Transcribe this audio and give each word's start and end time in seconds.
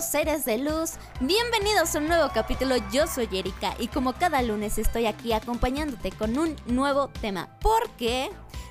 Seres 0.00 0.46
de 0.46 0.56
luz, 0.56 0.92
bienvenidos 1.20 1.94
a 1.94 1.98
un 1.98 2.08
nuevo 2.08 2.30
capítulo. 2.32 2.76
Yo 2.90 3.06
soy 3.06 3.28
Erika 3.30 3.74
y 3.78 3.88
como 3.88 4.14
cada 4.14 4.40
lunes 4.40 4.78
estoy 4.78 5.04
aquí 5.04 5.34
acompañándote 5.34 6.10
con 6.12 6.38
un 6.38 6.56
nuevo 6.66 7.08
tema. 7.08 7.58
Porque 7.60 8.30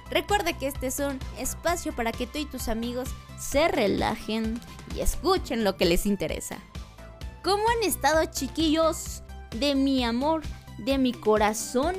recuerda 0.09 0.57
que 0.57 0.67
este 0.67 0.87
es 0.87 0.97
un 0.99 1.19
espacio 1.37 1.95
para 1.95 2.11
que 2.11 2.25
tú 2.25 2.39
y 2.39 2.45
tus 2.45 2.67
amigos 2.67 3.09
se 3.37 3.67
relajen 3.67 4.59
y 4.95 5.01
escuchen 5.01 5.63
lo 5.63 5.77
que 5.77 5.85
les 5.85 6.07
interesa. 6.07 6.57
¿Cómo 7.43 7.63
han 7.69 7.87
estado 7.87 8.25
chiquillos 8.25 9.21
de 9.51 9.75
mi 9.75 10.03
amor, 10.03 10.41
de 10.79 10.97
mi 10.97 11.13
corazón? 11.13 11.95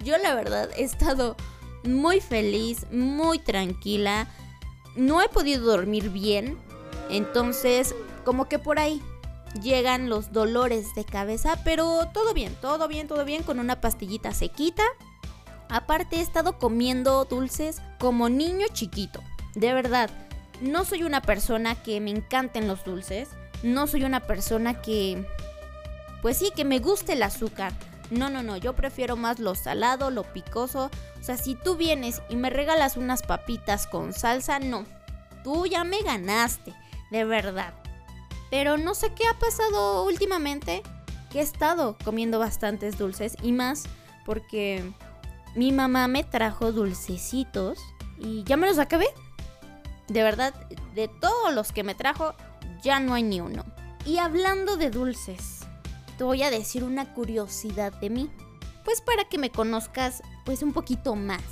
Yo 0.00 0.18
la 0.18 0.34
verdad 0.34 0.70
he 0.76 0.82
estado 0.82 1.36
muy 1.84 2.20
feliz, 2.20 2.84
muy 2.90 3.38
tranquila. 3.38 4.26
No 4.96 5.22
he 5.22 5.28
podido 5.28 5.64
dormir 5.64 6.10
bien. 6.10 6.58
Entonces, 7.10 7.94
como 8.24 8.48
que 8.48 8.58
por 8.58 8.78
ahí 8.78 9.02
llegan 9.62 10.08
los 10.08 10.32
dolores 10.32 10.94
de 10.94 11.04
cabeza. 11.04 11.58
Pero 11.64 12.08
todo 12.12 12.34
bien, 12.34 12.54
todo 12.60 12.88
bien, 12.88 13.08
todo 13.08 13.24
bien. 13.24 13.42
Con 13.42 13.58
una 13.58 13.80
pastillita 13.80 14.32
sequita. 14.32 14.82
Aparte 15.68 16.16
he 16.16 16.20
estado 16.20 16.58
comiendo 16.58 17.24
dulces 17.24 17.80
como 17.98 18.28
niño 18.28 18.66
chiquito. 18.72 19.22
De 19.54 19.72
verdad, 19.72 20.10
no 20.60 20.84
soy 20.84 21.02
una 21.02 21.22
persona 21.22 21.74
que 21.74 22.00
me 22.00 22.10
encanten 22.10 22.68
los 22.68 22.84
dulces. 22.84 23.30
No 23.62 23.86
soy 23.86 24.04
una 24.04 24.20
persona 24.20 24.80
que... 24.80 25.26
Pues 26.22 26.38
sí, 26.38 26.50
que 26.54 26.64
me 26.64 26.78
guste 26.78 27.14
el 27.14 27.22
azúcar. 27.22 27.72
No, 28.10 28.30
no, 28.30 28.42
no, 28.42 28.56
yo 28.56 28.74
prefiero 28.74 29.16
más 29.16 29.38
lo 29.40 29.54
salado, 29.54 30.10
lo 30.10 30.22
picoso. 30.22 30.90
O 31.20 31.22
sea, 31.22 31.36
si 31.36 31.54
tú 31.54 31.76
vienes 31.76 32.22
y 32.28 32.36
me 32.36 32.50
regalas 32.50 32.96
unas 32.96 33.22
papitas 33.22 33.86
con 33.86 34.12
salsa, 34.12 34.58
no. 34.58 34.84
Tú 35.42 35.66
ya 35.66 35.84
me 35.84 36.00
ganaste, 36.02 36.74
de 37.10 37.24
verdad. 37.24 37.74
Pero 38.50 38.76
no 38.76 38.94
sé 38.94 39.12
qué 39.14 39.26
ha 39.26 39.38
pasado 39.38 40.04
últimamente, 40.04 40.82
que 41.30 41.40
he 41.40 41.42
estado 41.42 41.96
comiendo 42.04 42.38
bastantes 42.38 42.98
dulces 42.98 43.36
y 43.42 43.52
más 43.52 43.84
porque 44.24 44.92
mi 45.54 45.72
mamá 45.72 46.08
me 46.08 46.24
trajo 46.24 46.72
dulcecitos 46.72 47.78
y 48.18 48.44
ya 48.44 48.56
me 48.56 48.66
los 48.66 48.78
acabé. 48.78 49.06
De 50.08 50.22
verdad, 50.22 50.54
de 50.94 51.08
todos 51.08 51.54
los 51.54 51.72
que 51.72 51.82
me 51.82 51.94
trajo, 51.94 52.34
ya 52.82 53.00
no 53.00 53.14
hay 53.14 53.22
ni 53.22 53.40
uno. 53.40 53.64
Y 54.04 54.18
hablando 54.18 54.76
de 54.76 54.90
dulces, 54.90 55.60
te 56.18 56.24
voy 56.24 56.42
a 56.42 56.50
decir 56.50 56.84
una 56.84 57.12
curiosidad 57.14 57.92
de 58.00 58.10
mí. 58.10 58.30
Pues 58.84 59.00
para 59.00 59.24
que 59.24 59.38
me 59.38 59.50
conozcas 59.50 60.22
pues 60.44 60.62
un 60.62 60.72
poquito 60.72 61.14
más. 61.16 61.42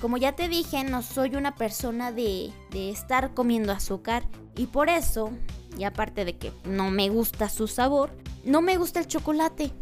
Como 0.00 0.16
ya 0.16 0.36
te 0.36 0.48
dije, 0.48 0.84
no 0.84 1.02
soy 1.02 1.34
una 1.34 1.56
persona 1.56 2.12
de, 2.12 2.52
de 2.70 2.90
estar 2.90 3.34
comiendo 3.34 3.72
azúcar 3.72 4.24
y 4.56 4.66
por 4.66 4.88
eso, 4.88 5.30
y 5.76 5.84
aparte 5.84 6.24
de 6.24 6.36
que 6.36 6.52
no 6.64 6.90
me 6.90 7.08
gusta 7.08 7.48
su 7.48 7.66
sabor, 7.66 8.10
no 8.44 8.60
me 8.60 8.76
gusta 8.76 9.00
el 9.00 9.06
chocolate. 9.06 9.72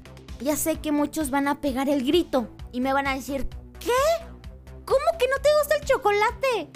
Ya 0.40 0.56
sé 0.56 0.76
que 0.80 0.92
muchos 0.92 1.30
van 1.30 1.48
a 1.48 1.60
pegar 1.60 1.88
el 1.88 2.04
grito 2.04 2.48
y 2.72 2.80
me 2.80 2.92
van 2.92 3.06
a 3.06 3.14
decir, 3.14 3.48
¿qué? 3.78 4.26
¿Cómo 4.84 5.18
que 5.18 5.26
no 5.28 5.36
te 5.42 5.48
gusta 5.60 5.76
el 5.76 5.84
chocolate? 5.84 6.70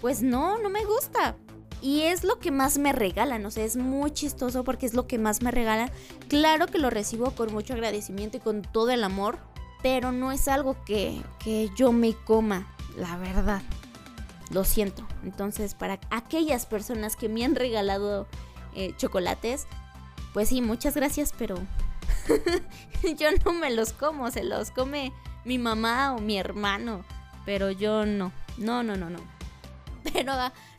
Pues 0.00 0.22
no, 0.22 0.58
no 0.58 0.70
me 0.70 0.84
gusta. 0.84 1.36
Y 1.82 2.02
es 2.02 2.24
lo 2.24 2.38
que 2.38 2.50
más 2.50 2.78
me 2.78 2.92
regalan, 2.92 3.44
o 3.44 3.50
sea, 3.50 3.64
es 3.64 3.76
muy 3.76 4.10
chistoso 4.10 4.64
porque 4.64 4.86
es 4.86 4.94
lo 4.94 5.06
que 5.06 5.18
más 5.18 5.42
me 5.42 5.50
regalan. 5.50 5.90
Claro 6.28 6.66
que 6.66 6.78
lo 6.78 6.90
recibo 6.90 7.30
con 7.32 7.52
mucho 7.52 7.74
agradecimiento 7.74 8.38
y 8.38 8.40
con 8.40 8.62
todo 8.62 8.90
el 8.90 9.04
amor, 9.04 9.38
pero 9.86 10.10
no 10.10 10.32
es 10.32 10.48
algo 10.48 10.76
que, 10.84 11.22
que 11.38 11.70
yo 11.76 11.92
me 11.92 12.12
coma, 12.12 12.66
la 12.96 13.16
verdad. 13.18 13.62
Lo 14.50 14.64
siento. 14.64 15.06
Entonces, 15.22 15.74
para 15.74 16.00
aquellas 16.10 16.66
personas 16.66 17.14
que 17.14 17.28
me 17.28 17.44
han 17.44 17.54
regalado 17.54 18.26
eh, 18.74 18.94
chocolates, 18.96 19.68
pues 20.34 20.48
sí, 20.48 20.60
muchas 20.60 20.96
gracias, 20.96 21.32
pero 21.38 21.54
yo 23.16 23.28
no 23.44 23.52
me 23.52 23.70
los 23.70 23.92
como, 23.92 24.28
se 24.32 24.42
los 24.42 24.72
come 24.72 25.12
mi 25.44 25.56
mamá 25.56 26.16
o 26.16 26.18
mi 26.18 26.36
hermano, 26.36 27.04
pero 27.44 27.70
yo 27.70 28.06
no, 28.06 28.32
no, 28.58 28.82
no, 28.82 28.96
no, 28.96 29.08
no. 29.08 29.20
Pero 30.12 30.32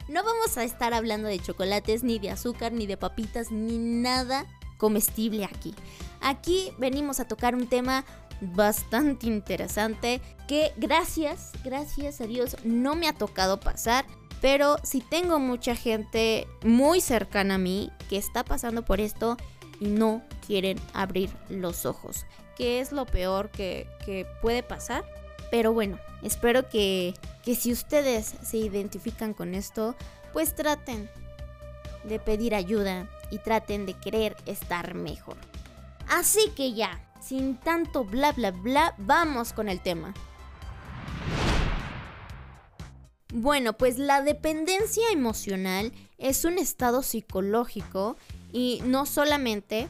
no 0.09 0.23
vamos 0.25 0.57
a 0.57 0.65
estar 0.65 0.93
hablando 0.93 1.29
de 1.29 1.39
chocolates, 1.39 2.03
ni 2.03 2.19
de 2.19 2.31
azúcar, 2.31 2.73
ni 2.73 2.87
de 2.87 2.97
papitas, 2.97 3.51
ni 3.51 3.77
nada 3.77 4.45
comestible 4.77 5.45
aquí. 5.45 5.73
Aquí 6.19 6.73
venimos 6.77 7.21
a 7.21 7.27
tocar 7.27 7.55
un 7.55 7.67
tema 7.67 8.03
bastante 8.41 9.27
interesante 9.27 10.21
que 10.47 10.73
gracias, 10.77 11.51
gracias 11.63 12.21
a 12.21 12.27
Dios 12.27 12.57
no 12.63 12.95
me 12.95 13.07
ha 13.07 13.13
tocado 13.13 13.59
pasar. 13.59 14.05
Pero 14.39 14.77
si 14.83 15.01
tengo 15.01 15.39
mucha 15.39 15.75
gente 15.75 16.47
muy 16.63 17.01
cercana 17.01 17.55
a 17.55 17.57
mí 17.57 17.91
que 18.07 18.17
está 18.17 18.43
pasando 18.43 18.85
por 18.85 19.01
esto 19.01 19.35
y 19.79 19.87
no 19.87 20.21
quieren 20.45 20.79
abrir 20.93 21.29
los 21.49 21.85
ojos. 21.85 22.25
¿Qué 22.55 22.79
es 22.79 22.91
lo 22.91 23.05
peor 23.05 23.49
que, 23.49 23.87
que 24.05 24.25
puede 24.41 24.63
pasar? 24.63 25.03
Pero 25.49 25.73
bueno, 25.73 25.97
espero 26.21 26.69
que, 26.69 27.13
que 27.43 27.55
si 27.55 27.71
ustedes 27.71 28.35
se 28.43 28.57
identifican 28.57 29.33
con 29.33 29.53
esto, 29.53 29.95
pues 30.33 30.55
traten 30.55 31.09
de 32.03 32.19
pedir 32.19 32.55
ayuda 32.55 33.09
y 33.31 33.39
traten 33.39 33.85
de 33.85 33.93
querer 33.93 34.35
estar 34.45 34.93
mejor. 34.93 35.37
Así 36.07 36.51
que 36.55 36.73
ya, 36.73 37.01
sin 37.27 37.57
tanto 37.57 38.03
bla 38.03 38.31
bla 38.31 38.51
bla, 38.51 38.95
vamos 38.97 39.53
con 39.53 39.69
el 39.69 39.81
tema. 39.81 40.13
Bueno, 43.33 43.73
pues 43.73 43.97
la 43.97 44.21
dependencia 44.21 45.11
emocional 45.11 45.91
es 46.17 46.45
un 46.45 46.57
estado 46.57 47.03
psicológico 47.03 48.17
y 48.51 48.81
no 48.85 49.05
solamente 49.05 49.89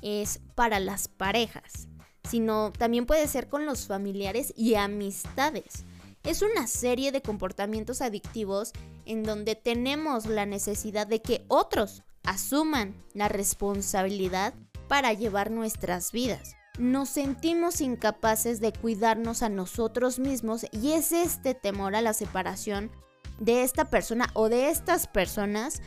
es 0.00 0.40
para 0.54 0.80
las 0.80 1.08
parejas 1.08 1.86
sino 2.28 2.72
también 2.72 3.06
puede 3.06 3.26
ser 3.26 3.48
con 3.48 3.66
los 3.66 3.86
familiares 3.86 4.52
y 4.56 4.74
amistades. 4.74 5.84
Es 6.24 6.42
una 6.42 6.66
serie 6.66 7.10
de 7.10 7.20
comportamientos 7.20 8.00
adictivos 8.00 8.72
en 9.06 9.24
donde 9.24 9.56
tenemos 9.56 10.26
la 10.26 10.46
necesidad 10.46 11.06
de 11.06 11.20
que 11.20 11.44
otros 11.48 12.02
asuman 12.22 12.94
la 13.12 13.28
responsabilidad 13.28 14.54
para 14.88 15.12
llevar 15.12 15.50
nuestras 15.50 16.12
vidas. 16.12 16.54
Nos 16.78 17.10
sentimos 17.10 17.80
incapaces 17.82 18.60
de 18.60 18.72
cuidarnos 18.72 19.42
a 19.42 19.50
nosotros 19.50 20.18
mismos 20.18 20.66
y 20.72 20.92
es 20.92 21.12
este 21.12 21.54
temor 21.54 21.94
a 21.94 22.00
la 22.00 22.14
separación 22.14 22.90
de 23.38 23.62
esta 23.62 23.86
persona 23.90 24.28
o 24.34 24.48
de 24.48 24.70
estas 24.70 25.06
personas 25.06 25.82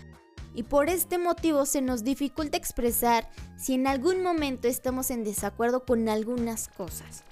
y 0.54 0.64
por 0.64 0.90
este 0.90 1.18
motivo 1.18 1.66
se 1.66 1.82
nos 1.82 2.04
dificulta 2.04 2.58
expresar 2.58 3.30
si 3.58 3.74
en 3.74 3.88
algún 3.88 4.22
momento 4.22 4.68
estamos 4.68 5.10
en 5.10 5.24
desacuerdo 5.24 5.86
con 5.86 6.08
algunas 6.08 6.70
cosas. 6.70 7.24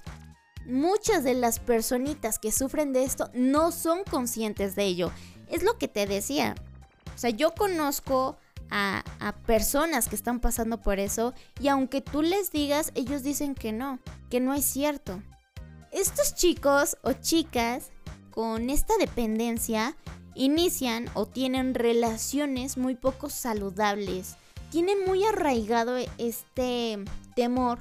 Muchas 0.66 1.24
de 1.24 1.34
las 1.34 1.58
personitas 1.58 2.38
que 2.38 2.50
sufren 2.50 2.92
de 2.92 3.04
esto 3.04 3.30
no 3.34 3.70
son 3.70 4.02
conscientes 4.04 4.74
de 4.74 4.84
ello. 4.84 5.12
Es 5.48 5.62
lo 5.62 5.78
que 5.78 5.88
te 5.88 6.06
decía. 6.06 6.54
O 7.14 7.18
sea, 7.18 7.30
yo 7.30 7.54
conozco 7.54 8.36
a, 8.76 9.34
personas 9.46 10.08
que 10.08 10.16
están 10.16 10.40
pasando 10.40 10.80
por 10.80 10.98
eso 10.98 11.32
y 11.60 11.68
aunque 11.68 12.00
tú 12.00 12.22
les 12.22 12.50
digas, 12.50 12.90
ellos 12.94 13.22
dicen 13.22 13.54
que 13.54 13.72
no, 13.72 14.00
que 14.30 14.40
no 14.40 14.52
es 14.52 14.64
cierto. 14.64 15.22
Estos 15.92 16.34
chicos 16.34 16.96
o 17.02 17.12
chicas 17.12 17.90
con 18.30 18.70
esta 18.70 18.94
dependencia 18.98 19.96
inician 20.34 21.08
o 21.14 21.26
tienen 21.26 21.74
relaciones 21.74 22.76
muy 22.76 22.96
poco 22.96 23.30
saludables. 23.30 24.36
Tienen 24.70 25.04
muy 25.06 25.24
arraigado 25.24 25.96
este 26.18 26.98
temor 27.36 27.78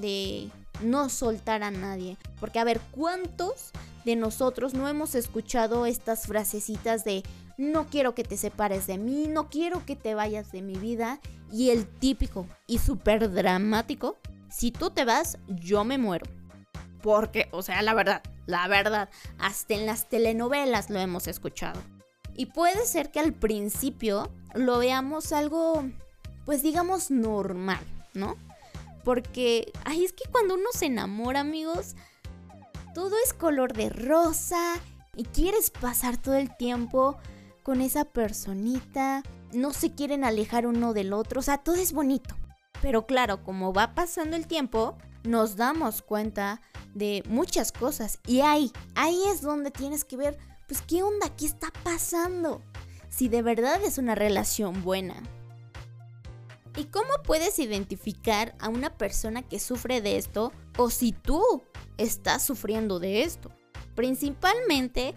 de 0.00 0.50
no 0.82 1.08
soltar 1.08 1.62
a 1.62 1.70
nadie. 1.70 2.16
Porque 2.40 2.58
a 2.58 2.64
ver, 2.64 2.80
¿cuántos 2.90 3.70
de 4.04 4.16
nosotros 4.16 4.74
no 4.74 4.88
hemos 4.88 5.14
escuchado 5.14 5.86
estas 5.86 6.26
frasecitas 6.26 7.04
de 7.04 7.22
no 7.62 7.86
quiero 7.86 8.14
que 8.14 8.24
te 8.24 8.36
separes 8.36 8.86
de 8.86 8.98
mí, 8.98 9.28
no 9.28 9.48
quiero 9.48 9.86
que 9.86 9.94
te 9.94 10.14
vayas 10.14 10.50
de 10.50 10.62
mi 10.62 10.74
vida? 10.74 11.20
Y 11.50 11.70
el 11.70 11.86
típico 11.86 12.46
y 12.66 12.78
súper 12.78 13.32
dramático, 13.32 14.18
si 14.50 14.72
tú 14.72 14.90
te 14.90 15.04
vas, 15.04 15.38
yo 15.46 15.84
me 15.84 15.96
muero. 15.96 16.26
Porque, 17.02 17.48
o 17.52 17.62
sea, 17.62 17.82
la 17.82 17.94
verdad, 17.94 18.22
la 18.46 18.66
verdad, 18.68 19.08
hasta 19.38 19.74
en 19.74 19.86
las 19.86 20.08
telenovelas 20.08 20.90
lo 20.90 20.98
hemos 20.98 21.28
escuchado. 21.28 21.80
Y 22.34 22.46
puede 22.46 22.84
ser 22.84 23.10
que 23.10 23.20
al 23.20 23.32
principio 23.32 24.32
lo 24.54 24.78
veamos 24.78 25.32
algo, 25.32 25.84
pues 26.44 26.62
digamos, 26.62 27.10
normal, 27.10 27.84
¿no? 28.14 28.36
Porque, 29.04 29.72
ay, 29.84 30.04
es 30.04 30.12
que 30.12 30.28
cuando 30.30 30.54
uno 30.54 30.68
se 30.72 30.86
enamora, 30.86 31.40
amigos, 31.40 31.94
todo 32.94 33.14
es 33.24 33.32
color 33.32 33.72
de 33.72 33.88
rosa 33.88 34.80
y 35.16 35.24
quieres 35.24 35.70
pasar 35.70 36.16
todo 36.16 36.34
el 36.34 36.56
tiempo 36.56 37.18
con 37.62 37.80
esa 37.80 38.04
personita, 38.04 39.22
no 39.52 39.72
se 39.72 39.92
quieren 39.92 40.24
alejar 40.24 40.66
uno 40.66 40.92
del 40.92 41.12
otro, 41.12 41.40
o 41.40 41.42
sea, 41.42 41.58
todo 41.58 41.76
es 41.76 41.92
bonito. 41.92 42.34
Pero 42.80 43.06
claro, 43.06 43.44
como 43.44 43.72
va 43.72 43.94
pasando 43.94 44.36
el 44.36 44.46
tiempo, 44.46 44.96
nos 45.24 45.56
damos 45.56 46.02
cuenta 46.02 46.60
de 46.94 47.22
muchas 47.28 47.72
cosas 47.72 48.18
y 48.26 48.40
ahí, 48.40 48.72
ahí 48.94 49.20
es 49.32 49.40
donde 49.40 49.70
tienes 49.70 50.04
que 50.04 50.16
ver 50.16 50.38
pues 50.66 50.82
¿qué 50.82 51.02
onda? 51.02 51.28
¿Qué 51.36 51.46
está 51.46 51.70
pasando? 51.84 52.62
si 53.12 53.28
de 53.28 53.42
verdad 53.42 53.82
es 53.84 53.98
una 53.98 54.14
relación 54.14 54.82
buena. 54.82 55.22
¿Y 56.76 56.84
cómo 56.84 57.10
puedes 57.24 57.58
identificar 57.58 58.54
a 58.58 58.70
una 58.70 58.96
persona 58.96 59.42
que 59.42 59.60
sufre 59.60 60.00
de 60.00 60.16
esto 60.16 60.52
o 60.78 60.88
si 60.88 61.12
tú 61.12 61.62
estás 61.98 62.42
sufriendo 62.42 62.98
de 62.98 63.22
esto? 63.22 63.50
Principalmente 63.94 65.14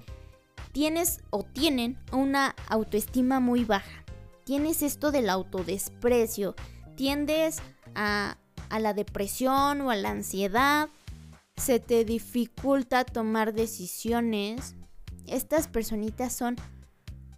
tienes 0.75 1.21
o 1.29 1.43
tienen 1.43 1.97
una 2.11 2.53
autoestima 2.67 3.39
muy 3.39 3.63
baja. 3.63 4.03
Tienes 4.43 4.81
esto 4.81 5.13
del 5.13 5.29
autodesprecio. 5.29 6.53
Tiendes 6.97 7.59
a, 7.95 8.37
a 8.67 8.79
la 8.79 8.93
depresión 8.93 9.79
o 9.79 9.89
a 9.89 9.95
la 9.95 10.09
ansiedad. 10.09 10.89
Se 11.55 11.79
te 11.79 12.03
dificulta 12.03 13.05
tomar 13.05 13.53
decisiones. 13.53 14.75
Estas 15.27 15.69
personitas 15.69 16.33
son 16.33 16.57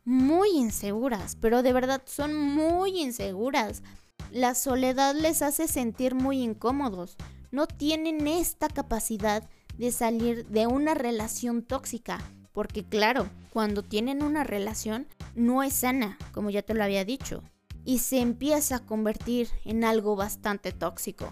muy 0.04 0.50
inseguras, 0.56 1.38
pero 1.40 1.62
de 1.62 1.74
verdad 1.74 2.02
son 2.08 2.34
muy 2.34 3.00
inseguras. 3.00 3.84
La 4.32 4.56
soledad 4.56 5.14
les 5.14 5.44
hace 5.44 5.68
sentir 5.68 6.16
muy 6.16 6.42
incómodos. 6.42 7.18
No 7.52 7.68
tienen 7.68 8.26
esta 8.26 8.68
capacidad 8.68 9.48
de 9.78 9.92
salir 9.92 10.48
de 10.48 10.66
una 10.66 10.96
relación 10.96 11.62
tóxica. 11.62 12.20
Porque 12.58 12.84
claro, 12.84 13.30
cuando 13.54 13.84
tienen 13.84 14.24
una 14.24 14.44
relación 14.44 15.06
no 15.36 15.62
es 15.62 15.74
sana, 15.74 16.18
como 16.32 16.50
ya 16.50 16.64
te 16.64 16.74
lo 16.74 16.84
había 16.84 17.06
dicho. 17.06 17.44
Y 17.86 18.00
se 18.00 18.20
empieza 18.20 18.78
a 18.78 18.80
convertir 18.80 19.48
en 19.64 19.84
algo 19.84 20.16
bastante 20.16 20.72
tóxico. 20.72 21.32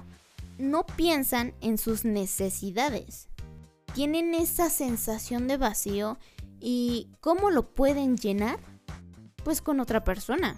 No 0.60 0.86
piensan 0.86 1.56
en 1.62 1.80
sus 1.80 2.06
necesidades. 2.06 3.28
Tienen 3.96 4.36
esa 4.36 4.70
sensación 4.70 5.48
de 5.48 5.58
vacío 5.58 6.20
y 6.60 7.10
¿cómo 7.22 7.50
lo 7.50 7.74
pueden 7.74 8.18
llenar? 8.18 8.60
Pues 9.44 9.64
con 9.64 9.80
otra 9.80 10.04
persona. 10.04 10.58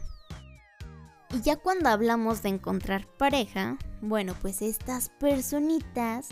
Y 1.33 1.39
ya 1.43 1.55
cuando 1.55 1.87
hablamos 1.87 2.43
de 2.43 2.49
encontrar 2.49 3.07
pareja, 3.07 3.77
bueno, 4.01 4.35
pues 4.41 4.61
estas 4.61 5.11
personitas 5.17 6.27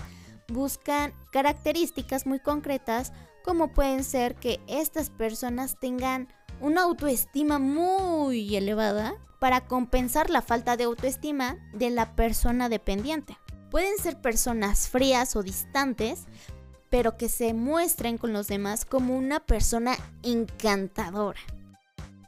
buscan 0.50 1.14
características 1.31 2.26
muy 2.26 2.42
concretas 2.42 3.14
como 3.45 3.68
pueden 3.68 4.03
ser 4.03 4.36
que 4.36 4.59
estas 4.68 5.12
personas 5.12 5.80
tengan 5.80 6.27
una 6.59 6.81
autoestima 6.81 7.59
muy 7.59 8.56
elevada 8.56 9.13
para 9.39 9.68
compensar 9.68 10.31
la 10.31 10.42
falta 10.42 10.77
de 10.77 10.86
autoestima 10.86 11.57
de 11.71 11.92
la 11.92 12.15
persona 12.15 12.69
dependiente. 12.69 13.38
Pueden 13.69 14.00
ser 14.00 14.19
personas 14.19 14.89
frías 14.89 15.36
o 15.36 15.44
distantes, 15.44 16.25
pero 16.89 17.18
que 17.18 17.30
se 17.30 17.53
muestren 17.53 18.18
con 18.18 18.33
los 18.33 18.47
demás 18.47 18.83
como 18.83 19.15
una 19.15 19.39
persona 19.39 19.95
encantadora. 20.24 21.39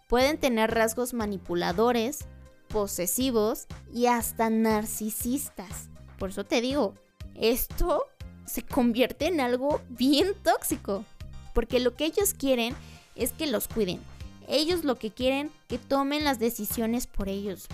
Pueden 0.08 0.38
tener 0.38 0.72
rasgos 0.72 1.16
manipuladores, 1.16 2.26
posesivos 2.68 3.66
y 3.92 4.06
hasta 4.06 4.52
narcisistas. 4.52 5.90
Por 6.20 6.30
eso 6.30 6.44
te 6.44 6.62
digo, 6.62 6.94
esto 7.34 8.06
se 8.48 8.64
convierte 8.64 9.28
en 9.28 9.40
algo 9.40 9.82
bien 9.90 10.30
tóxico. 10.44 11.06
Porque 11.54 11.80
lo 11.80 11.96
que 11.96 12.06
ellos 12.06 12.34
quieren 12.34 12.76
es 13.16 13.32
que 13.32 13.46
los 13.46 13.68
cuiden. 13.68 14.00
Ellos 14.48 14.84
lo 14.84 14.96
que 14.96 15.12
quieren 15.12 15.52
que 15.68 15.78
tomen 15.78 16.24
las 16.24 16.40
decisiones 16.40 17.06
por 17.06 17.30
ellos. 17.30 17.68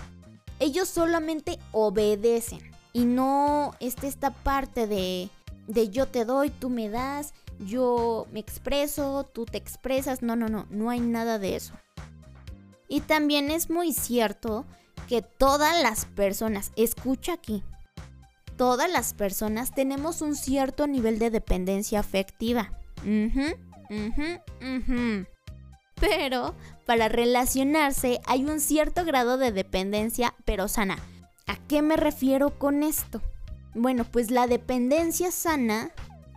Ellos 0.58 0.88
solamente 0.88 1.58
obedecen. 1.72 2.60
Y 2.92 3.04
no 3.04 3.74
está 3.80 4.06
esta 4.06 4.30
parte 4.30 4.86
de, 4.86 5.28
de 5.66 5.88
yo 5.88 6.06
te 6.06 6.24
doy, 6.24 6.50
tú 6.50 6.70
me 6.70 6.88
das, 6.88 7.34
yo 7.58 8.26
me 8.32 8.40
expreso, 8.40 9.28
tú 9.32 9.46
te 9.46 9.58
expresas. 9.58 10.22
No, 10.22 10.36
no, 10.36 10.48
no, 10.48 10.66
no 10.70 10.90
hay 10.90 11.00
nada 11.00 11.38
de 11.38 11.56
eso. 11.56 11.74
Y 12.88 13.00
también 13.00 13.50
es 13.50 13.70
muy 13.70 13.92
cierto 13.92 14.64
que 15.08 15.22
todas 15.22 15.80
las 15.82 16.06
personas, 16.06 16.72
escucha 16.76 17.34
aquí, 17.34 17.62
todas 18.56 18.90
las 18.90 19.14
personas 19.14 19.74
tenemos 19.74 20.22
un 20.22 20.36
cierto 20.36 20.86
nivel 20.86 21.18
de 21.18 21.30
dependencia 21.30 22.00
afectiva. 22.00 22.72
Pero 26.00 26.54
para 26.86 27.08
relacionarse 27.08 28.20
hay 28.26 28.44
un 28.44 28.60
cierto 28.60 29.04
grado 29.04 29.38
de 29.38 29.52
dependencia, 29.52 30.34
pero 30.44 30.68
sana. 30.68 30.98
¿A 31.46 31.56
qué 31.68 31.82
me 31.82 31.96
refiero 31.96 32.58
con 32.58 32.82
esto? 32.82 33.22
Bueno, 33.74 34.04
pues 34.04 34.30
la 34.30 34.46
dependencia 34.46 35.30
sana 35.30 35.90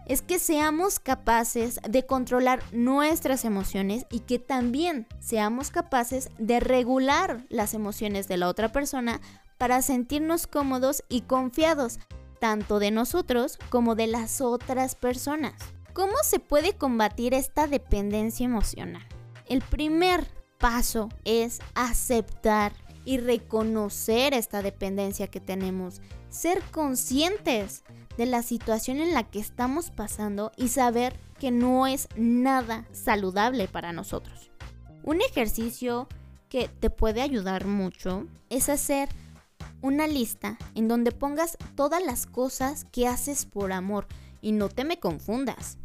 es 0.08 0.22
que 0.22 0.40
seamos 0.40 1.00
capaces 1.00 1.80
de 1.88 2.06
controlar 2.06 2.64
nuestras 2.72 3.44
emociones 3.44 4.06
y 4.10 4.22
que 4.22 4.40
también 4.40 5.06
seamos 5.20 5.70
capaces 5.70 6.30
de 6.38 6.60
regular 6.60 7.46
las 7.50 7.74
emociones 7.74 8.28
de 8.28 8.38
la 8.38 8.48
otra 8.48 8.72
persona 8.72 9.20
para 9.58 9.82
sentirnos 9.82 10.48
cómodos 10.48 11.04
y 11.10 11.22
confiados, 11.22 12.00
tanto 12.40 12.80
de 12.80 12.92
nosotros 12.92 13.58
como 13.70 13.96
de 13.96 14.08
las 14.08 14.42
otras 14.42 14.96
personas. 14.96 15.54
¿Cómo 15.94 16.14
se 16.24 16.40
puede 16.40 16.74
combatir 16.74 17.34
esta 17.34 17.68
dependencia 17.68 18.46
emocional? 18.46 19.06
El 19.48 19.62
primer 19.62 20.28
paso 20.60 21.10
es 21.24 21.60
aceptar 21.74 22.74
y 23.06 23.18
reconocer 23.18 24.34
esta 24.34 24.62
dependencia 24.62 25.28
que 25.28 25.40
tenemos, 25.40 26.02
ser 26.30 26.62
conscientes 26.72 27.84
de 28.18 28.26
la 28.26 28.44
situación 28.44 29.00
en 29.00 29.14
la 29.14 29.24
que 29.24 29.40
estamos 29.40 29.92
pasando 29.92 30.52
y 30.58 30.68
saber 30.68 31.18
que 31.40 31.52
no 31.52 31.88
es 31.88 32.10
nada 32.16 32.86
saludable 32.92 33.68
para 33.68 33.94
nosotros. 33.94 34.52
Un 35.04 35.22
ejercicio 35.22 36.08
que 36.50 36.68
te 36.68 36.90
puede 36.90 37.22
ayudar 37.22 37.66
mucho 37.66 38.26
es 38.50 38.70
hacer 38.70 39.10
una 39.82 40.08
lista 40.08 40.58
en 40.76 40.88
donde 40.88 41.12
pongas 41.12 41.58
todas 41.76 42.04
las 42.04 42.26
cosas 42.26 42.86
que 42.92 43.08
haces 43.08 43.46
por 43.46 43.72
amor 43.72 44.08
y 44.42 44.52
no 44.52 44.70
te 44.70 44.84
me 44.84 45.00
confundas. 45.00 45.78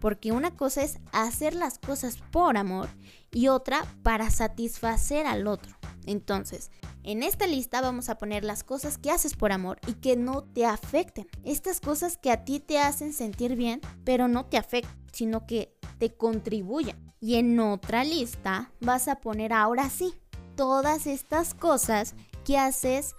Porque 0.00 0.32
una 0.32 0.52
cosa 0.52 0.82
es 0.82 0.98
hacer 1.12 1.54
las 1.54 1.78
cosas 1.78 2.18
por 2.30 2.56
amor 2.56 2.88
y 3.32 3.48
otra 3.48 3.84
para 4.02 4.30
satisfacer 4.30 5.26
al 5.26 5.46
otro. 5.46 5.76
Entonces, 6.06 6.70
en 7.02 7.22
esta 7.22 7.46
lista 7.46 7.80
vamos 7.80 8.08
a 8.08 8.16
poner 8.16 8.44
las 8.44 8.64
cosas 8.64 8.96
que 8.96 9.10
haces 9.10 9.34
por 9.34 9.52
amor 9.52 9.78
y 9.86 9.94
que 9.94 10.16
no 10.16 10.42
te 10.42 10.64
afecten. 10.64 11.26
Estas 11.44 11.80
cosas 11.80 12.16
que 12.16 12.30
a 12.30 12.44
ti 12.44 12.60
te 12.60 12.78
hacen 12.78 13.12
sentir 13.12 13.56
bien, 13.56 13.80
pero 14.04 14.28
no 14.28 14.46
te 14.46 14.56
afectan, 14.56 14.96
sino 15.12 15.46
que 15.46 15.74
te 15.98 16.14
contribuyen. 16.14 16.96
Y 17.20 17.34
en 17.34 17.58
otra 17.58 18.04
lista 18.04 18.72
vas 18.80 19.08
a 19.08 19.16
poner 19.16 19.52
ahora 19.52 19.90
sí 19.90 20.14
todas 20.56 21.06
estas 21.06 21.54
cosas 21.54 22.14
que 22.44 22.56
haces 22.56 23.14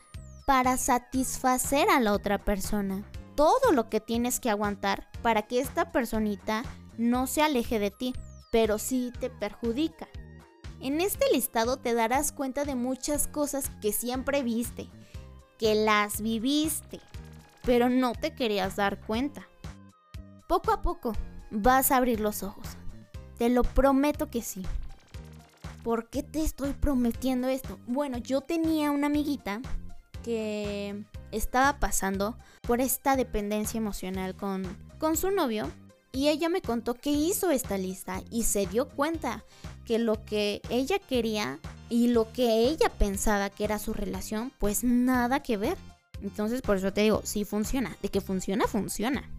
para 0.49 0.77
satisfacer 0.77 1.91
a 1.91 1.99
la 1.99 2.11
otra 2.11 2.39
persona. 2.39 3.03
Todo 3.35 3.71
lo 3.71 3.87
que 3.87 3.99
tienes 3.99 4.39
que 4.39 4.49
aguantar 4.49 5.07
para 5.21 5.43
que 5.43 5.59
esta 5.59 5.91
personita 5.91 6.63
no 6.97 7.27
se 7.27 7.43
aleje 7.43 7.77
de 7.77 7.91
ti, 7.91 8.15
pero 8.51 8.79
sí 8.79 9.13
te 9.19 9.29
perjudica. 9.29 10.07
En 10.81 11.01
este 11.01 11.25
listado 11.31 11.77
te 11.77 11.93
darás 11.93 12.31
cuenta 12.31 12.65
de 12.65 12.73
muchas 12.73 13.27
cosas 13.27 13.69
que 13.79 13.93
siempre 13.93 14.41
viste, 14.41 14.89
que 15.59 15.75
las 15.75 16.19
viviste, 16.19 16.99
pero 17.63 17.87
no 17.87 18.13
te 18.13 18.33
querías 18.33 18.75
dar 18.75 18.99
cuenta. 19.01 19.47
Poco 20.47 20.71
a 20.71 20.81
poco 20.81 21.13
vas 21.51 21.91
a 21.91 21.97
abrir 21.97 22.21
los 22.21 22.41
ojos. 22.41 22.65
Te 23.37 23.49
lo 23.49 23.61
prometo 23.61 24.31
que 24.31 24.41
sí. 24.41 24.65
¿Por 25.83 26.09
qué 26.09 26.23
te 26.23 26.43
estoy 26.43 26.73
prometiendo 26.73 27.47
esto? 27.49 27.77
Bueno, 27.85 28.17
yo 28.17 28.41
tenía 28.41 28.89
una 28.89 29.05
amiguita 29.05 29.61
que 30.23 31.03
estaba 31.31 31.79
pasando 31.79 32.37
por 32.61 32.81
esta 32.81 33.15
dependencia 33.15 33.77
emocional 33.77 34.35
con, 34.35 34.63
con 34.99 35.17
su 35.17 35.31
novio 35.31 35.69
y 36.11 36.29
ella 36.29 36.49
me 36.49 36.61
contó 36.61 36.95
que 36.95 37.11
hizo 37.11 37.51
esta 37.51 37.77
lista 37.77 38.21
y 38.31 38.43
se 38.43 38.65
dio 38.65 38.89
cuenta 38.89 39.43
que 39.85 39.99
lo 39.99 40.23
que 40.25 40.61
ella 40.69 40.99
quería 40.99 41.59
y 41.89 42.07
lo 42.07 42.31
que 42.31 42.67
ella 42.67 42.89
pensaba 42.89 43.49
que 43.49 43.63
era 43.63 43.79
su 43.79 43.93
relación, 43.93 44.51
pues 44.59 44.83
nada 44.83 45.41
que 45.41 45.57
ver. 45.57 45.77
Entonces 46.21 46.61
por 46.61 46.77
eso 46.77 46.91
te 46.93 47.01
digo, 47.01 47.21
sí 47.23 47.45
funciona, 47.45 47.95
de 48.01 48.09
que 48.09 48.21
funciona, 48.21 48.67
funciona. 48.67 49.29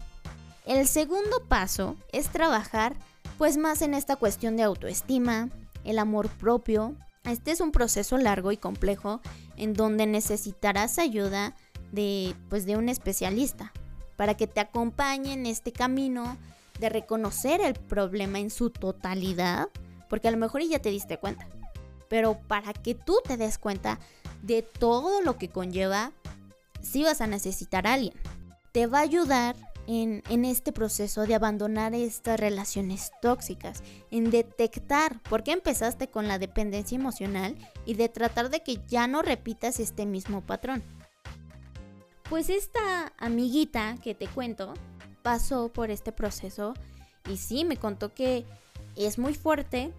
El 0.66 0.86
segundo 0.86 1.44
paso 1.48 1.96
es 2.12 2.28
trabajar 2.28 2.94
pues 3.38 3.56
más 3.56 3.82
en 3.82 3.94
esta 3.94 4.16
cuestión 4.16 4.56
de 4.56 4.62
autoestima, 4.62 5.48
el 5.84 5.98
amor 5.98 6.28
propio. 6.28 6.94
Este 7.24 7.50
es 7.50 7.60
un 7.60 7.70
proceso 7.70 8.16
largo 8.16 8.50
y 8.52 8.56
complejo 8.56 9.20
en 9.56 9.74
donde 9.74 10.06
necesitarás 10.06 10.98
ayuda 10.98 11.54
de 11.92 12.34
pues 12.48 12.66
de 12.66 12.76
un 12.76 12.88
especialista 12.88 13.72
para 14.16 14.36
que 14.36 14.46
te 14.46 14.60
acompañe 14.60 15.32
en 15.32 15.46
este 15.46 15.72
camino 15.72 16.36
de 16.78 16.88
reconocer 16.88 17.60
el 17.60 17.74
problema 17.74 18.38
en 18.38 18.50
su 18.50 18.70
totalidad, 18.70 19.68
porque 20.08 20.28
a 20.28 20.30
lo 20.30 20.36
mejor 20.38 20.62
ya 20.62 20.80
te 20.80 20.90
diste 20.90 21.18
cuenta, 21.18 21.48
pero 22.08 22.40
para 22.48 22.72
que 22.72 22.94
tú 22.94 23.18
te 23.24 23.36
des 23.36 23.58
cuenta 23.58 23.98
de 24.42 24.62
todo 24.62 25.20
lo 25.20 25.36
que 25.36 25.48
conlleva, 25.48 26.12
sí 26.82 27.04
vas 27.04 27.20
a 27.20 27.26
necesitar 27.26 27.86
a 27.86 27.94
alguien. 27.94 28.14
Te 28.72 28.86
va 28.86 28.98
a 28.98 29.02
ayudar 29.02 29.56
en, 29.90 30.44
este 30.44 30.70
proceso 30.70 31.26
de 31.26 31.34
abandonar 31.34 31.94
estas 31.94 32.38
relaciones 32.38 33.10
tóxicas, 33.20 33.82
en 34.12 34.30
detectar 34.30 35.20
por 35.24 35.42
qué 35.42 35.50
empezaste 35.50 36.08
con 36.08 36.28
la 36.28 36.38
dependencia 36.38 36.96
emocional 36.96 37.56
y 37.86 37.94
de 37.94 38.08
tratar 38.08 38.50
de 38.50 38.62
que 38.62 38.78
ya 38.86 39.08
no 39.08 39.20
repitas 39.20 39.80
este 39.80 40.06
mismo 40.06 40.42
patrón. 40.42 40.84
Pues 42.28 42.50
esta 42.50 43.12
amiguita 43.18 43.96
que 44.00 44.14
te 44.14 44.28
cuento 44.28 44.74
pasó 45.22 45.68
por 45.72 45.90
este 45.90 46.12
proceso 46.12 46.74
y 47.28 47.36
sí, 47.38 47.64
me 47.64 47.76
contó 47.76 48.14
que 48.14 48.46
es 48.94 49.18
muy 49.18 49.34
fuerte 49.34 49.92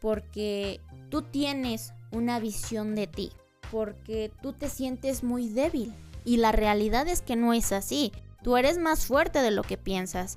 porque 0.00 0.80
tú 1.10 1.20
tienes 1.20 1.92
una 2.12 2.40
visión 2.40 2.94
de 2.94 3.06
ti, 3.06 3.32
porque 3.70 4.32
tú 4.40 4.54
te 4.54 4.70
sientes 4.70 5.22
muy 5.22 5.50
débil 5.50 5.92
y 6.24 6.38
la 6.38 6.52
realidad 6.52 7.06
es 7.08 7.20
que 7.20 7.36
no 7.36 7.52
es 7.52 7.72
así. 7.72 8.10
Tú 8.42 8.56
eres 8.56 8.78
más 8.78 9.06
fuerte 9.06 9.40
de 9.40 9.50
lo 9.50 9.62
que 9.62 9.76
piensas. 9.76 10.36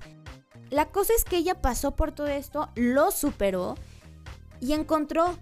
La 0.70 0.88
cosa 0.89 1.13
es 1.15 1.24
que 1.24 1.38
ella 1.38 1.62
pasó 1.62 1.96
por 1.96 2.12
todo 2.12 2.27
esto, 2.27 2.70
lo 2.75 3.12
superó 3.12 3.75
y 4.60 4.74
encontró 4.74 5.38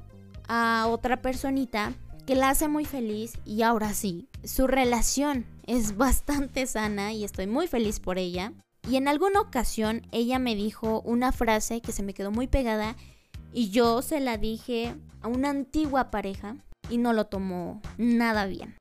a 0.48 0.88
otra 0.90 1.22
personita 1.22 1.94
que 2.26 2.36
la 2.36 2.50
hace 2.50 2.68
muy 2.68 2.86
feliz 2.86 3.34
y 3.46 3.62
ahora 3.62 3.94
sí, 3.94 4.28
su 4.44 4.68
relación 4.68 5.46
es 5.66 5.98
bastante 5.98 6.66
sana 6.66 7.14
y 7.14 7.24
estoy 7.24 7.48
muy 7.48 7.68
feliz 7.68 8.00
por 8.00 8.18
ella. 8.18 8.54
Y 8.90 8.96
en 8.96 9.08
alguna 9.08 9.42
ocasión 9.42 10.08
ella 10.12 10.40
me 10.40 10.56
dijo 10.56 11.02
una 11.02 11.32
frase 11.32 11.82
que 11.82 11.92
se 11.92 12.02
me 12.02 12.14
quedó 12.14 12.32
muy 12.32 12.48
pegada 12.48 12.96
y 13.54 13.70
yo 13.70 14.02
se 14.02 14.20
la 14.20 14.38
dije 14.38 14.96
a 15.22 15.28
una 15.28 15.50
antigua 15.50 16.12
pareja 16.12 16.56
y 16.90 16.98
no 16.98 17.14
lo 17.14 17.26
tomó 17.26 17.82
nada 17.98 18.46
bien. 18.46 18.76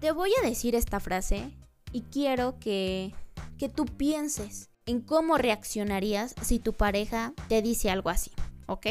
Te 0.00 0.12
voy 0.12 0.30
a 0.40 0.46
decir 0.46 0.74
esta 0.74 1.00
frase 1.00 1.52
y 1.92 2.02
quiero 2.02 2.58
que, 2.58 3.14
que 3.58 3.68
tú 3.68 3.84
pienses 3.86 4.70
en 4.86 5.00
cómo 5.00 5.38
reaccionarías 5.38 6.34
si 6.42 6.58
tu 6.58 6.72
pareja 6.72 7.32
te 7.48 7.62
dice 7.62 7.90
algo 7.90 8.10
así, 8.10 8.32
¿ok? 8.66 8.86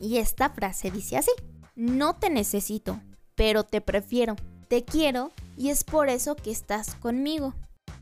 Y 0.00 0.18
esta 0.18 0.50
frase 0.50 0.90
dice 0.90 1.16
así, 1.16 1.30
no 1.74 2.16
te 2.16 2.28
necesito, 2.28 3.00
pero 3.34 3.64
te 3.64 3.80
prefiero, 3.80 4.36
te 4.68 4.84
quiero 4.84 5.32
y 5.56 5.70
es 5.70 5.84
por 5.84 6.08
eso 6.08 6.36
que 6.36 6.50
estás 6.50 6.94
conmigo. 6.96 7.54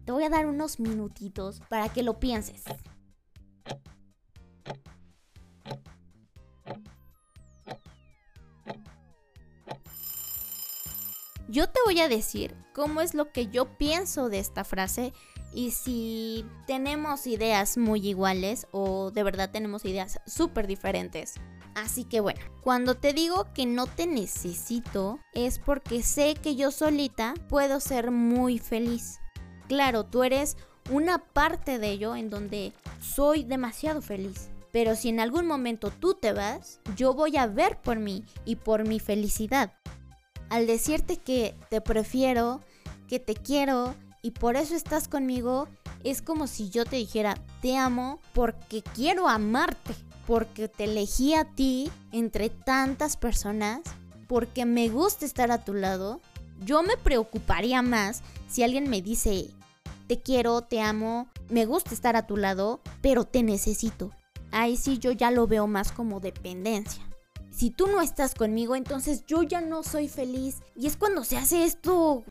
Te 0.04 0.12
voy 0.12 0.24
a 0.24 0.30
dar 0.30 0.46
unos 0.46 0.80
minutitos 0.80 1.60
para 1.68 1.88
que 1.88 2.02
lo 2.02 2.18
pienses. 2.18 2.64
Yo 11.50 11.68
te 11.68 11.80
voy 11.84 11.98
a 11.98 12.08
decir 12.08 12.54
cómo 12.72 13.00
es 13.00 13.12
lo 13.12 13.32
que 13.32 13.48
yo 13.48 13.76
pienso 13.76 14.28
de 14.28 14.38
esta 14.38 14.62
frase 14.62 15.12
y 15.52 15.72
si 15.72 16.46
tenemos 16.68 17.26
ideas 17.26 17.76
muy 17.76 18.06
iguales 18.06 18.68
o 18.70 19.10
de 19.10 19.24
verdad 19.24 19.50
tenemos 19.50 19.84
ideas 19.84 20.20
súper 20.28 20.68
diferentes. 20.68 21.34
Así 21.74 22.04
que 22.04 22.20
bueno, 22.20 22.38
cuando 22.62 22.94
te 22.94 23.12
digo 23.12 23.48
que 23.52 23.66
no 23.66 23.88
te 23.88 24.06
necesito 24.06 25.18
es 25.32 25.58
porque 25.58 26.04
sé 26.04 26.34
que 26.34 26.54
yo 26.54 26.70
solita 26.70 27.34
puedo 27.48 27.80
ser 27.80 28.12
muy 28.12 28.60
feliz. 28.60 29.18
Claro, 29.66 30.04
tú 30.04 30.22
eres 30.22 30.56
una 30.88 31.18
parte 31.18 31.80
de 31.80 31.90
ello 31.90 32.14
en 32.14 32.30
donde 32.30 32.72
soy 33.00 33.42
demasiado 33.42 34.02
feliz. 34.02 34.50
Pero 34.70 34.94
si 34.94 35.08
en 35.08 35.18
algún 35.18 35.48
momento 35.48 35.90
tú 35.90 36.14
te 36.14 36.32
vas, 36.32 36.78
yo 36.94 37.12
voy 37.12 37.36
a 37.36 37.48
ver 37.48 37.80
por 37.80 37.98
mí 37.98 38.24
y 38.44 38.54
por 38.54 38.86
mi 38.86 39.00
felicidad. 39.00 39.72
Al 40.50 40.66
decirte 40.66 41.16
que 41.16 41.54
te 41.70 41.80
prefiero, 41.80 42.60
que 43.08 43.18
te 43.18 43.34
quiero 43.34 43.94
y 44.20 44.32
por 44.32 44.56
eso 44.56 44.74
estás 44.74 45.08
conmigo, 45.08 45.68
es 46.04 46.20
como 46.20 46.46
si 46.46 46.68
yo 46.68 46.84
te 46.84 46.96
dijera, 46.96 47.36
te 47.62 47.76
amo 47.76 48.20
porque 48.34 48.82
quiero 48.82 49.28
amarte 49.28 49.94
porque 50.26 50.68
te 50.68 50.84
elegí 50.84 51.34
a 51.34 51.44
ti 51.44 51.90
entre 52.12 52.50
tantas 52.50 53.16
personas, 53.16 53.80
porque 54.28 54.64
me 54.64 54.88
gusta 54.88 55.24
estar 55.24 55.50
a 55.50 55.64
tu 55.64 55.74
lado, 55.74 56.20
yo 56.64 56.84
me 56.84 56.96
preocuparía 56.96 57.82
más 57.82 58.22
si 58.48 58.62
alguien 58.62 58.88
me 58.88 59.02
dice, 59.02 59.50
te 60.06 60.20
quiero, 60.20 60.62
te 60.62 60.80
amo, 60.80 61.28
me 61.48 61.66
gusta 61.66 61.94
estar 61.94 62.14
a 62.14 62.28
tu 62.28 62.36
lado, 62.36 62.80
pero 63.00 63.24
te 63.24 63.42
necesito. 63.42 64.12
Ahí 64.52 64.76
sí 64.76 64.98
yo 64.98 65.10
ya 65.10 65.32
lo 65.32 65.48
veo 65.48 65.66
más 65.66 65.90
como 65.90 66.20
dependencia. 66.20 67.09
Si 67.50 67.70
tú 67.70 67.86
no 67.86 68.00
estás 68.00 68.34
conmigo, 68.34 68.76
entonces 68.76 69.24
yo 69.26 69.42
ya 69.42 69.60
no 69.60 69.82
soy 69.82 70.08
feliz. 70.08 70.62
Y 70.76 70.86
es 70.86 70.96
cuando 70.96 71.24
se 71.24 71.36
hace 71.36 71.64
esto 71.64 72.24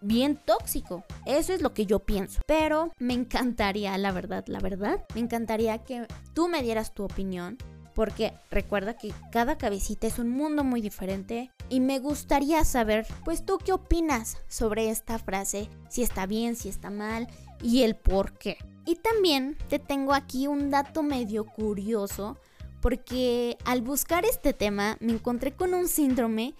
bien 0.00 0.38
tóxico. 0.44 1.04
Eso 1.26 1.52
es 1.52 1.62
lo 1.62 1.72
que 1.72 1.86
yo 1.86 2.00
pienso. 2.00 2.40
Pero 2.46 2.90
me 2.98 3.14
encantaría, 3.14 3.96
la 3.98 4.12
verdad, 4.12 4.44
la 4.46 4.60
verdad, 4.60 5.04
me 5.14 5.20
encantaría 5.20 5.78
que 5.78 6.06
tú 6.34 6.48
me 6.48 6.62
dieras 6.62 6.94
tu 6.94 7.04
opinión. 7.04 7.58
Porque 7.94 8.34
recuerda 8.50 8.96
que 8.96 9.12
cada 9.30 9.56
cabecita 9.56 10.08
es 10.08 10.18
un 10.18 10.28
mundo 10.28 10.64
muy 10.64 10.80
diferente 10.80 11.52
y 11.68 11.78
me 11.78 12.00
gustaría 12.00 12.64
saber, 12.64 13.06
pues 13.24 13.46
tú 13.46 13.58
qué 13.64 13.72
opinas 13.72 14.36
sobre 14.48 14.90
esta 14.90 15.20
frase, 15.20 15.68
si 15.88 16.02
está 16.02 16.26
bien, 16.26 16.56
si 16.56 16.68
está 16.68 16.90
mal 16.90 17.28
y 17.62 17.82
el 17.82 17.94
por 17.94 18.36
qué. 18.36 18.58
Y 18.84 18.96
también 18.96 19.56
te 19.68 19.78
tengo 19.78 20.12
aquí 20.12 20.48
un 20.48 20.70
dato 20.70 21.04
medio 21.04 21.44
curioso 21.44 22.36
porque 22.84 23.56
al 23.64 23.80
buscar 23.80 24.26
este 24.26 24.52
tema 24.52 24.98
me 25.00 25.12
encontré 25.12 25.52
con 25.52 25.72
un 25.72 25.88
síndrome 25.88 26.52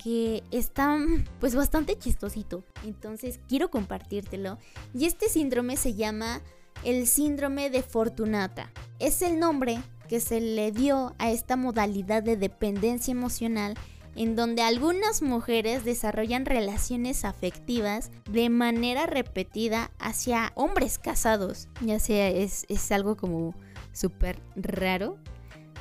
que 0.00 0.44
está 0.52 0.96
pues 1.40 1.56
bastante 1.56 1.98
chistosito. 1.98 2.64
Entonces 2.84 3.40
quiero 3.48 3.68
compartírtelo. 3.68 4.58
Y 4.94 5.06
este 5.06 5.28
síndrome 5.28 5.76
se 5.76 5.94
llama 5.94 6.40
el 6.84 7.08
síndrome 7.08 7.68
de 7.68 7.82
Fortunata. 7.82 8.70
Es 9.00 9.22
el 9.22 9.40
nombre 9.40 9.80
que 10.08 10.20
se 10.20 10.40
le 10.40 10.70
dio 10.70 11.16
a 11.18 11.32
esta 11.32 11.56
modalidad 11.56 12.22
de 12.22 12.36
dependencia 12.36 13.10
emocional 13.10 13.74
en 14.14 14.36
donde 14.36 14.62
algunas 14.62 15.20
mujeres 15.20 15.84
desarrollan 15.84 16.46
relaciones 16.46 17.24
afectivas 17.24 18.12
de 18.30 18.50
manera 18.50 19.06
repetida 19.06 19.90
hacia 19.98 20.52
hombres 20.54 21.00
casados. 21.00 21.68
Ya 21.80 21.98
sea, 21.98 22.28
es, 22.28 22.66
es 22.68 22.92
algo 22.92 23.16
como 23.16 23.52
súper 23.92 24.40
raro, 24.54 25.18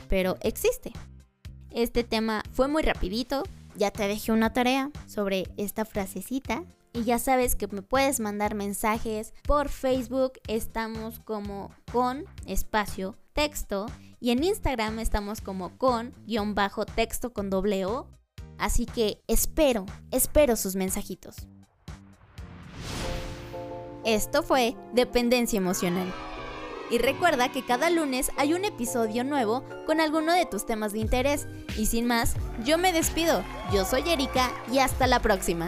pero 0.09 0.35
existe. 0.41 0.91
Este 1.71 2.03
tema 2.03 2.43
fue 2.51 2.67
muy 2.67 2.83
rapidito, 2.83 3.43
ya 3.75 3.91
te 3.91 4.07
dejé 4.07 4.33
una 4.33 4.51
tarea 4.51 4.91
sobre 5.07 5.47
esta 5.55 5.85
frasecita. 5.85 6.63
Y 6.91 7.03
ya 7.03 7.19
sabes 7.19 7.55
que 7.55 7.67
me 7.67 7.83
puedes 7.83 8.19
mandar 8.19 8.55
mensajes 8.55 9.33
por 9.43 9.69
Facebook. 9.69 10.33
Estamos 10.47 11.19
como 11.19 11.71
con 11.91 12.25
espacio 12.47 13.15
texto. 13.33 13.85
Y 14.19 14.31
en 14.31 14.43
Instagram 14.43 14.99
estamos 14.99 15.39
como 15.39 15.77
con 15.77 16.13
guion 16.25 16.55
bajo 16.55 16.85
texto 16.85 17.31
con 17.31 17.49
doble 17.49 17.85
O. 17.85 18.07
Así 18.57 18.85
que 18.85 19.21
espero, 19.27 19.85
espero 20.11 20.55
sus 20.55 20.75
mensajitos. 20.75 21.47
Esto 24.03 24.43
fue 24.43 24.75
Dependencia 24.93 25.57
Emocional. 25.57 26.11
Y 26.89 26.97
recuerda 26.97 27.51
que 27.51 27.63
cada 27.63 27.89
lunes 27.89 28.31
hay 28.37 28.53
un 28.53 28.65
episodio 28.65 29.23
nuevo 29.23 29.63
con 29.85 29.99
alguno 29.99 30.33
de 30.33 30.45
tus 30.45 30.65
temas 30.65 30.91
de 30.91 30.99
interés. 30.99 31.47
Y 31.77 31.85
sin 31.85 32.05
más, 32.05 32.35
yo 32.65 32.77
me 32.77 32.91
despido. 32.91 33.43
Yo 33.73 33.85
soy 33.85 34.09
Erika 34.09 34.51
y 34.71 34.79
hasta 34.79 35.05
la 35.07 35.19
próxima. 35.19 35.67